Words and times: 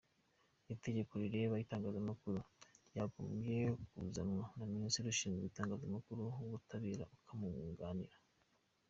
Itegeko 0.73 1.13
rireba 1.21 1.55
itangazamakuru 1.63 2.39
ryagombye 2.89 3.57
kuzanwa 3.91 4.45
na 4.57 4.65
ministre 4.73 5.05
ushinzwe 5.13 5.43
itangazamakuru 5.47 6.21
uw’ubutabera 6.33 7.05
akamwunganira 7.17 8.15